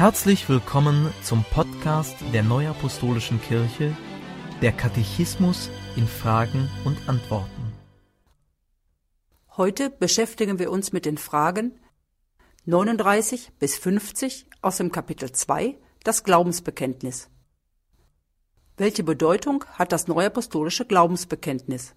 [0.00, 3.94] Herzlich willkommen zum Podcast der Neuapostolischen Kirche,
[4.62, 7.74] der Katechismus in Fragen und Antworten.
[9.58, 11.72] Heute beschäftigen wir uns mit den Fragen
[12.64, 17.28] 39 bis 50 aus dem Kapitel 2, das Glaubensbekenntnis.
[18.78, 21.94] Welche Bedeutung hat das neuapostolische Glaubensbekenntnis?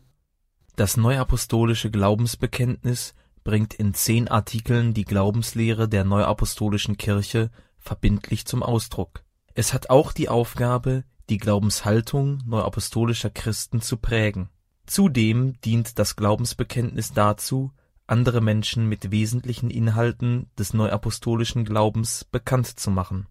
[0.76, 3.16] Das neuapostolische Glaubensbekenntnis
[3.46, 7.50] bringt in zehn Artikeln die Glaubenslehre der Neuapostolischen Kirche
[7.84, 9.24] verbindlich zum Ausdruck.
[9.54, 14.50] Es hat auch die Aufgabe, die Glaubenshaltung neuapostolischer Christen zu prägen.
[14.86, 17.72] Zudem dient das Glaubensbekenntnis dazu,
[18.08, 23.28] andere Menschen mit wesentlichen Inhalten des neuapostolischen Glaubens bekannt zu machen.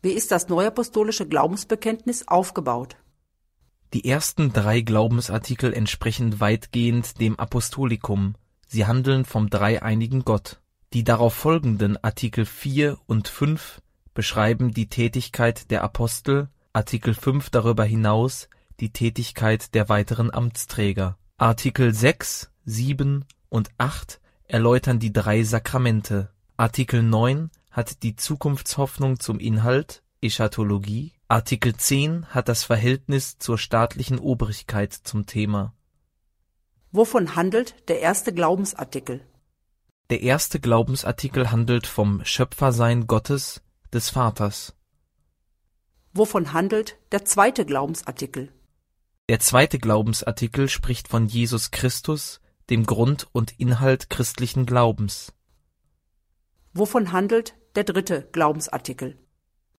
[0.00, 2.96] Wie ist das neuapostolische Glaubensbekenntnis aufgebaut?
[3.92, 10.61] Die ersten drei Glaubensartikel entsprechen weitgehend dem Apostolikum, sie handeln vom dreieinigen Gott.
[10.92, 13.80] Die darauf folgenden Artikel 4 und 5
[14.12, 21.16] beschreiben die Tätigkeit der Apostel, Artikel 5 darüber hinaus die Tätigkeit der weiteren Amtsträger.
[21.38, 26.30] Artikel 6, 7 und 8 erläutern die drei Sakramente.
[26.58, 34.18] Artikel 9 hat die Zukunftshoffnung zum Inhalt (Eschatologie), Artikel 10 hat das Verhältnis zur staatlichen
[34.18, 35.72] Obrigkeit zum Thema.
[36.90, 39.22] Wovon handelt der erste Glaubensartikel?
[40.12, 43.62] Der erste Glaubensartikel handelt vom Schöpfersein Gottes,
[43.94, 44.76] des Vaters.
[46.12, 48.52] Wovon handelt der zweite Glaubensartikel?
[49.30, 55.32] Der zweite Glaubensartikel spricht von Jesus Christus, dem Grund und Inhalt christlichen Glaubens.
[56.74, 59.16] Wovon handelt der dritte Glaubensartikel?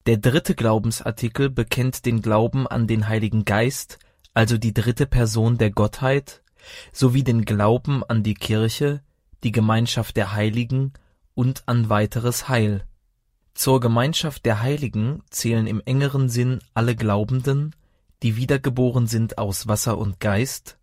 [0.07, 3.99] Der dritte Glaubensartikel bekennt den Glauben an den Heiligen Geist,
[4.33, 6.43] also die dritte Person der Gottheit,
[6.91, 9.03] sowie den Glauben an die Kirche,
[9.45, 10.93] die Gemeinschaft der Heiligen
[11.35, 12.85] und an weiteres Heil.
[13.55, 17.75] Zur Gemeinschaft der Heiligen zählen im engeren Sinn alle Glaubenden,
[18.23, 20.79] die wiedergeboren sind aus Wasser und Geist,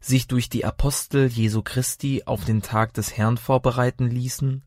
[0.00, 4.62] sich durch die Apostel Jesu Christi auf den Tag des Herrn vorbereiten ließen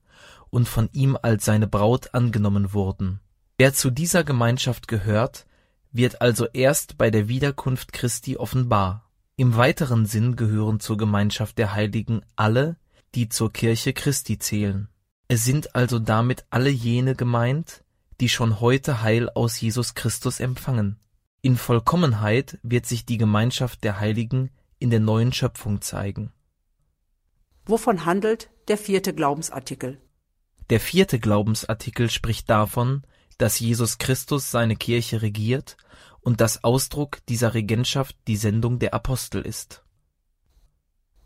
[0.49, 3.19] und von ihm als seine Braut angenommen wurden.
[3.57, 5.45] Wer zu dieser Gemeinschaft gehört,
[5.91, 9.09] wird also erst bei der Wiederkunft Christi offenbar.
[9.35, 12.77] Im weiteren Sinn gehören zur Gemeinschaft der Heiligen alle,
[13.15, 14.89] die zur Kirche Christi zählen.
[15.27, 17.83] Es sind also damit alle jene gemeint,
[18.19, 20.99] die schon heute Heil aus Jesus Christus empfangen.
[21.41, 26.33] In Vollkommenheit wird sich die Gemeinschaft der Heiligen in der neuen Schöpfung zeigen.
[27.65, 30.01] Wovon handelt der vierte Glaubensartikel?
[30.69, 33.03] Der vierte Glaubensartikel spricht davon,
[33.37, 35.77] dass Jesus Christus seine Kirche regiert
[36.21, 39.83] und dass Ausdruck dieser Regentschaft die Sendung der Apostel ist.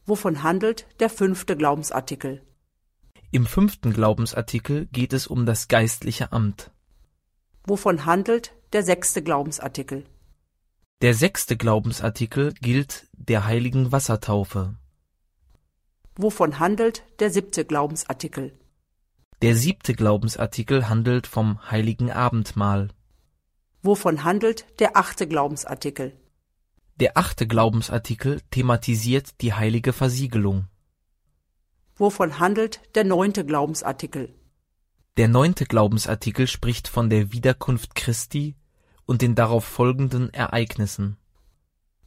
[0.06, 2.42] Wovon handelt der fünfte Glaubensartikel?
[3.32, 6.72] Im fünften Glaubensartikel geht es um das geistliche Amt.
[7.66, 10.06] Wovon handelt der sechste Glaubensartikel?
[11.02, 14.76] Der sechste Glaubensartikel gilt der heiligen Wassertaufe.
[16.16, 18.58] Wovon handelt der siebte Glaubensartikel?
[19.42, 22.90] Der siebte Glaubensartikel handelt vom heiligen Abendmahl.
[23.82, 26.14] Wovon handelt der achte Glaubensartikel?
[27.00, 30.68] Der achte Glaubensartikel thematisiert die heilige Versiegelung.
[31.96, 34.34] Wovon handelt der neunte Glaubensartikel?
[35.18, 38.56] Der neunte Glaubensartikel spricht von der Wiederkunft Christi
[39.06, 41.18] und den darauf folgenden Ereignissen.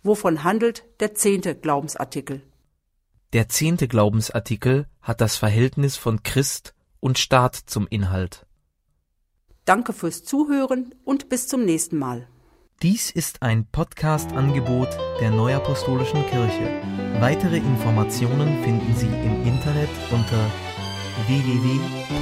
[0.03, 2.43] Wovon handelt der zehnte Glaubensartikel?
[3.33, 8.47] Der zehnte Glaubensartikel hat das Verhältnis von Christ und Staat zum Inhalt.
[9.65, 12.29] Danke fürs Zuhören und bis zum nächsten Mal.
[12.83, 14.89] Dies ist ein Podcast-Angebot
[15.19, 16.83] der Neuapostolischen Kirche.
[17.21, 20.51] Weitere Informationen finden Sie im Internet unter
[21.27, 22.17] www.nak.org.